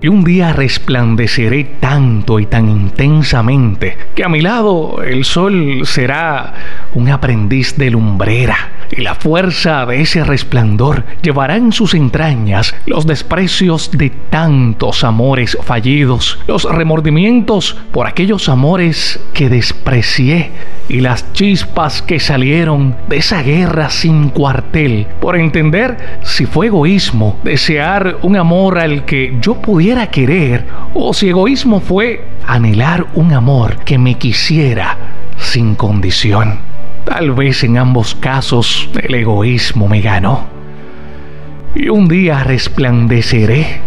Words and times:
Y 0.00 0.06
un 0.06 0.22
día 0.22 0.52
resplandeceré 0.52 1.64
tanto 1.80 2.38
y 2.38 2.46
tan 2.46 2.68
intensamente 2.68 3.98
que 4.14 4.22
a 4.22 4.28
mi 4.28 4.40
lado 4.40 5.02
el 5.02 5.24
sol 5.24 5.80
será 5.82 6.54
un 6.94 7.08
aprendiz 7.08 7.76
de 7.76 7.90
lumbrera 7.90 8.56
y 8.96 9.02
la 9.02 9.16
fuerza 9.16 9.84
de 9.86 10.00
ese 10.00 10.22
resplandor 10.22 11.04
llevará 11.20 11.56
en 11.56 11.72
sus 11.72 11.94
entrañas 11.94 12.74
los 12.86 13.06
desprecios 13.06 13.90
de 13.92 14.10
tantos 14.10 15.02
amores 15.04 15.58
fallidos, 15.62 16.38
los 16.46 16.64
remordimientos 16.64 17.76
por 17.92 18.06
aquellos 18.06 18.48
amores 18.48 19.20
que 19.34 19.48
desprecié 19.48 20.50
y 20.88 21.00
las 21.00 21.32
chispas 21.32 22.02
que 22.02 22.18
salieron 22.18 22.96
de 23.08 23.18
esa 23.18 23.42
guerra 23.42 23.90
sin 23.90 24.30
cuartel 24.30 25.06
por 25.20 25.36
entender 25.36 26.20
si 26.22 26.46
fue 26.46 26.68
egoísmo 26.68 27.38
desear 27.44 28.18
un 28.22 28.36
amor 28.36 28.78
al 28.78 29.04
que 29.04 29.36
yo 29.42 29.56
pudiera 29.56 29.87
querer 29.96 30.66
o 30.94 31.14
si 31.14 31.30
egoísmo 31.30 31.80
fue 31.80 32.24
anhelar 32.46 33.06
un 33.14 33.32
amor 33.32 33.78
que 33.84 33.96
me 33.96 34.14
quisiera 34.14 34.96
sin 35.38 35.74
condición. 35.74 36.58
Tal 37.04 37.32
vez 37.32 37.64
en 37.64 37.78
ambos 37.78 38.14
casos 38.14 38.88
el 39.02 39.14
egoísmo 39.14 39.88
me 39.88 40.02
ganó. 40.02 40.44
Y 41.74 41.88
un 41.88 42.06
día 42.06 42.44
resplandeceré 42.44 43.80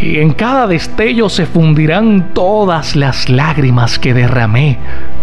y 0.00 0.18
en 0.18 0.32
cada 0.32 0.66
destello 0.68 1.28
se 1.28 1.46
fundirán 1.46 2.32
todas 2.34 2.94
las 2.94 3.28
lágrimas 3.28 3.98
que 3.98 4.14
derramé, 4.14 4.78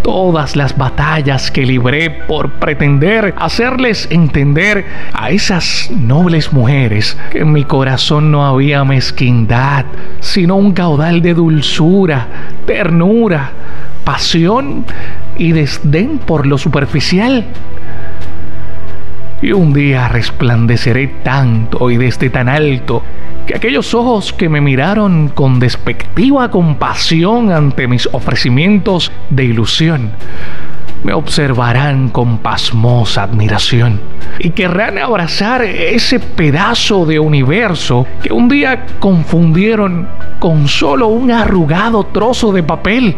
todas 0.06 0.56
las 0.56 0.78
batallas 0.78 1.50
que 1.50 1.66
libré 1.66 2.12
por 2.12 2.52
pretender 2.52 3.34
hacerles 3.38 4.08
entender 4.12 4.86
a 5.12 5.32
esas 5.32 5.90
nobles 5.90 6.54
mujeres 6.54 7.18
que 7.32 7.40
en 7.40 7.52
mi 7.52 7.64
corazón 7.64 8.32
no 8.32 8.46
había 8.46 8.84
mezquindad, 8.84 9.86
sino 10.20 10.58
un 10.58 10.74
caudal 10.74 11.24
de 11.24 11.34
dulzura, 11.34 12.28
ternura, 12.68 13.50
pasión 14.04 14.86
y 15.40 15.54
desdén 15.54 16.20
por 16.20 16.46
lo 16.46 16.60
superficial. 16.60 17.44
Y 19.42 19.54
un 19.54 19.74
día 19.74 20.08
resplandeceré 20.08 21.08
tanto 21.24 21.90
y 21.90 21.98
desde 21.98 22.30
tan 22.30 22.48
alto 22.48 23.02
que 23.46 23.56
aquellos 23.56 23.94
ojos 23.94 24.34
que 24.34 24.50
me 24.50 24.62
miraron 24.62 25.30
con 25.30 25.60
despectiva 25.60 26.50
compasión 26.50 27.52
ante 27.52 27.88
mis 27.88 28.08
ofrecimientos 28.12 29.12
de 29.30 29.46
ilusión, 29.46 30.12
me 31.04 31.14
observarán 31.14 32.10
con 32.10 32.40
pasmosa 32.40 33.24
admiración 33.24 34.02
y 34.40 34.50
querrán 34.50 34.98
abrazar 34.98 35.62
ese 35.64 36.20
pedazo 36.20 37.06
de 37.06 37.20
universo 37.20 38.08
que 38.24 38.34
un 38.34 38.50
día 38.50 38.86
confundieron 39.00 40.10
con 40.40 40.68
solo 40.68 41.08
un 41.08 41.32
arrugado 41.32 42.06
trozo 42.08 42.52
de 42.52 42.64
papel 42.64 43.16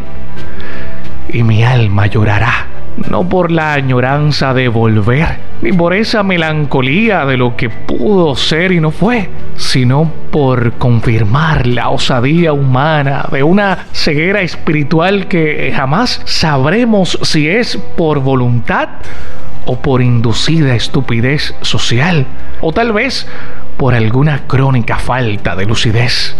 y 1.30 1.42
mi 1.42 1.64
alma 1.64 2.06
llorará, 2.06 2.66
no 3.10 3.28
por 3.28 3.50
la 3.50 3.74
añoranza 3.74 4.54
de 4.54 4.68
volver, 4.68 5.38
ni 5.62 5.72
por 5.72 5.94
esa 5.94 6.22
melancolía 6.22 7.24
de 7.24 7.36
lo 7.36 7.56
que 7.56 7.70
pudo 7.70 8.34
ser 8.36 8.72
y 8.72 8.80
no 8.80 8.90
fue, 8.90 9.28
sino 9.56 10.10
por 10.30 10.72
confirmar 10.74 11.66
la 11.66 11.90
osadía 11.90 12.52
humana 12.52 13.26
de 13.30 13.42
una 13.42 13.86
ceguera 13.92 14.42
espiritual 14.42 15.28
que 15.28 15.72
jamás 15.74 16.20
sabremos 16.24 17.18
si 17.22 17.48
es 17.48 17.76
por 17.96 18.20
voluntad 18.20 18.88
o 19.66 19.80
por 19.80 20.02
inducida 20.02 20.74
estupidez 20.74 21.54
social, 21.60 22.26
o 22.60 22.72
tal 22.72 22.92
vez 22.92 23.26
por 23.76 23.94
alguna 23.94 24.46
crónica 24.46 24.96
falta 24.96 25.54
de 25.54 25.66
lucidez 25.66 26.36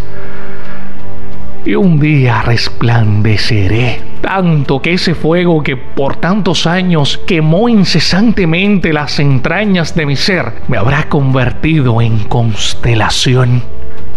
y 1.69 1.75
un 1.75 2.01
día 2.01 2.41
resplandeceré. 2.41 4.08
Tanto 4.21 4.83
que 4.83 4.95
ese 4.95 5.15
fuego 5.15 5.63
que 5.63 5.77
por 5.77 6.17
tantos 6.17 6.67
años 6.67 7.19
quemó 7.27 7.69
incesantemente 7.69 8.93
las 8.93 9.19
entrañas 9.21 9.95
de 9.95 10.07
mi 10.07 10.17
ser 10.17 10.53
me 10.67 10.77
habrá 10.77 11.09
convertido 11.09 12.01
en 12.03 12.19
constelación. 12.25 13.63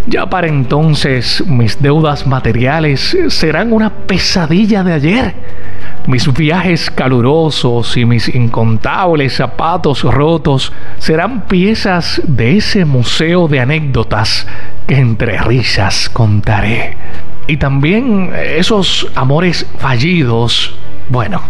Ya 0.08 0.28
para 0.28 0.48
entonces 0.48 1.44
mis 1.46 1.80
deudas 1.80 2.26
materiales 2.26 3.16
serán 3.30 3.72
una 3.72 3.92
pesadilla 3.92 4.84
de 4.84 4.94
ayer. 4.94 5.34
Mis 6.08 6.32
viajes 6.34 6.90
calurosos 6.90 7.96
y 7.96 8.06
mis 8.06 8.34
incontables 8.34 9.36
zapatos 9.36 10.02
rotos 10.04 10.74
serán 10.98 11.42
piezas 11.42 12.20
de 12.26 12.58
ese 12.58 12.86
museo 12.86 13.48
de 13.48 13.60
anécdotas 13.60 14.48
que 14.88 14.96
entre 14.96 15.38
risas 15.38 16.10
contaré. 16.10 16.98
Y 17.52 17.58
también 17.58 18.32
esos 18.34 19.12
amores 19.14 19.66
fallidos, 19.78 20.74
bueno, 21.10 21.42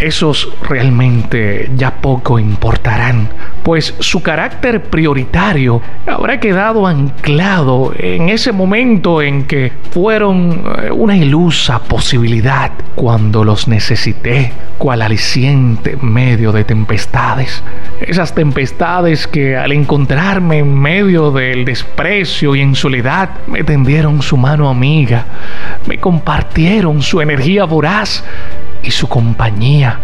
esos 0.00 0.52
realmente 0.62 1.70
ya 1.76 1.90
poco 1.90 2.38
importarán, 2.38 3.28
pues 3.62 3.94
su 3.98 4.22
carácter 4.22 4.84
prioritario 4.84 5.82
habrá 6.06 6.40
quedado 6.40 6.86
anclado 6.86 7.92
en 7.98 8.28
ese 8.28 8.52
momento 8.52 9.20
en 9.22 9.44
que 9.44 9.72
fueron 9.90 10.64
eh, 10.82 10.90
una 10.90 11.16
ilusa 11.16 11.80
posibilidad 11.80 12.72
cuando 12.94 13.44
los 13.44 13.68
necesité, 13.68 14.52
cual 14.78 15.02
aliciente 15.02 15.96
medio 16.00 16.52
de 16.52 16.64
tempestades. 16.64 17.62
Esas 18.00 18.34
tempestades 18.34 19.26
que 19.26 19.56
al 19.56 19.72
encontrarme 19.72 20.58
en 20.58 20.78
medio 20.78 21.30
del 21.30 21.64
desprecio 21.64 22.54
y 22.54 22.60
en 22.60 22.74
soledad 22.74 23.30
me 23.46 23.64
tendieron 23.64 24.22
su 24.22 24.36
mano 24.36 24.68
amiga, 24.68 25.24
me 25.86 25.98
compartieron 25.98 27.02
su 27.02 27.20
energía 27.20 27.64
voraz 27.64 28.24
y 28.82 28.90
su 28.90 29.08
compañía, 29.08 30.00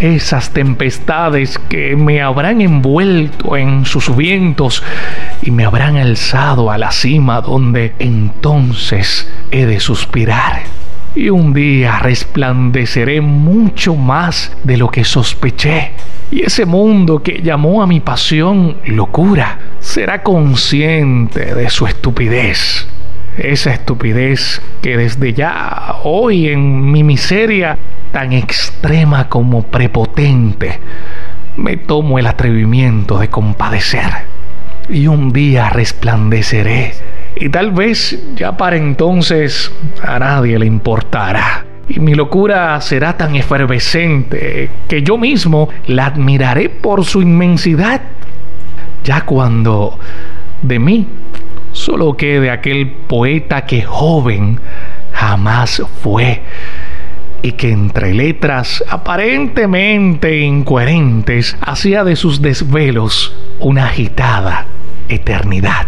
esas 0.00 0.50
tempestades 0.50 1.58
que 1.68 1.96
me 1.96 2.20
habrán 2.20 2.60
envuelto 2.60 3.56
en 3.56 3.86
sus 3.86 4.14
vientos 4.14 4.82
y 5.42 5.50
me 5.50 5.64
habrán 5.64 5.96
alzado 5.96 6.70
a 6.70 6.78
la 6.78 6.90
cima 6.90 7.40
donde 7.40 7.94
entonces 7.98 9.30
he 9.50 9.64
de 9.66 9.80
suspirar. 9.80 10.62
Y 11.14 11.30
un 11.30 11.54
día 11.54 11.98
resplandeceré 11.98 13.22
mucho 13.22 13.94
más 13.94 14.54
de 14.64 14.76
lo 14.76 14.90
que 14.90 15.02
sospeché. 15.02 15.92
Y 16.30 16.42
ese 16.42 16.66
mundo 16.66 17.22
que 17.22 17.40
llamó 17.42 17.82
a 17.82 17.86
mi 17.86 18.00
pasión 18.00 18.76
locura 18.84 19.58
será 19.78 20.22
consciente 20.22 21.54
de 21.54 21.70
su 21.70 21.86
estupidez. 21.86 22.86
Esa 23.38 23.72
estupidez 23.72 24.60
que 24.82 24.98
desde 24.98 25.32
ya 25.32 25.96
hoy 26.04 26.48
en 26.48 26.90
mi 26.90 27.02
miseria 27.02 27.78
tan 28.16 28.32
extrema 28.32 29.28
como 29.28 29.64
prepotente, 29.64 30.80
me 31.58 31.76
tomo 31.76 32.18
el 32.18 32.26
atrevimiento 32.26 33.18
de 33.18 33.28
compadecer. 33.28 34.08
Y 34.88 35.06
un 35.06 35.34
día 35.34 35.68
resplandeceré. 35.68 36.94
Y 37.38 37.50
tal 37.50 37.72
vez 37.72 38.18
ya 38.34 38.56
para 38.56 38.76
entonces 38.76 39.70
a 40.02 40.18
nadie 40.18 40.58
le 40.58 40.64
importará. 40.64 41.66
Y 41.90 42.00
mi 42.00 42.14
locura 42.14 42.80
será 42.80 43.18
tan 43.18 43.36
efervescente 43.36 44.70
que 44.88 45.02
yo 45.02 45.18
mismo 45.18 45.68
la 45.86 46.06
admiraré 46.06 46.70
por 46.70 47.04
su 47.04 47.20
inmensidad. 47.20 48.00
Ya 49.04 49.26
cuando 49.26 49.98
de 50.62 50.78
mí 50.78 51.06
solo 51.72 52.16
quede 52.16 52.50
aquel 52.50 52.90
poeta 52.90 53.66
que 53.66 53.82
joven 53.82 54.58
jamás 55.12 55.82
fue 56.02 56.40
y 57.42 57.52
que 57.52 57.70
entre 57.70 58.14
letras 58.14 58.82
aparentemente 58.88 60.40
incoherentes 60.40 61.56
hacía 61.60 62.04
de 62.04 62.16
sus 62.16 62.42
desvelos 62.42 63.34
una 63.60 63.86
agitada 63.86 64.66
eternidad. 65.08 65.86